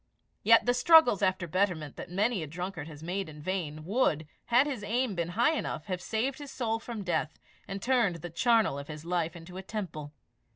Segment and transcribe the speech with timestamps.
[0.41, 4.65] Yet the struggles after betterment that many a drunkard has made in vain, would, had
[4.65, 8.79] his aim been high enough, have saved his soul from death, and turned the charnel
[8.79, 10.11] of his life into a temple.